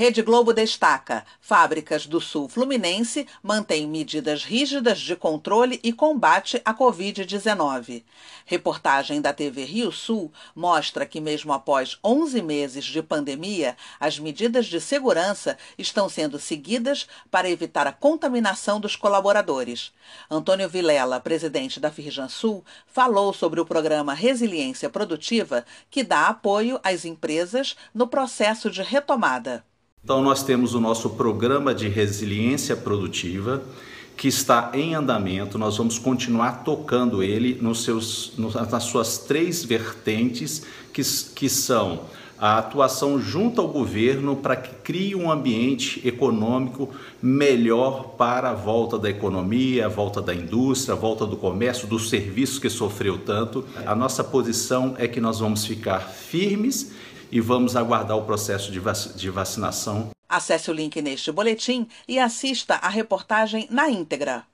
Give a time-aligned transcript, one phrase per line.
[0.00, 6.72] Rede Globo destaca: fábricas do Sul Fluminense mantêm medidas rígidas de controle e combate à
[6.72, 8.02] Covid-19.
[8.46, 14.64] Reportagem da TV Rio Sul mostra que, mesmo após 11 meses de pandemia, as medidas
[14.64, 19.92] de segurança estão sendo seguidas para evitar a contaminação dos colaboradores.
[20.30, 26.80] Antônio Vilela, presidente da Firjan Sul, falou sobre o programa Resiliência Produtiva, que dá apoio
[26.82, 29.62] às empresas no processo de retomada.
[30.02, 33.62] Então, nós temos o nosso programa de resiliência produtiva
[34.16, 35.58] que está em andamento.
[35.58, 41.02] Nós vamos continuar tocando ele nos seus, nas suas três vertentes, que,
[41.34, 42.04] que são
[42.40, 46.88] a atuação junto ao governo para que crie um ambiente econômico
[47.20, 52.08] melhor para a volta da economia, a volta da indústria, a volta do comércio, dos
[52.08, 53.64] serviços que sofreu tanto.
[53.84, 56.92] A nossa posição é que nós vamos ficar firmes
[57.30, 60.10] e vamos aguardar o processo de, vac de vacinação.
[60.26, 64.44] Acesse o link neste boletim e assista a reportagem na íntegra.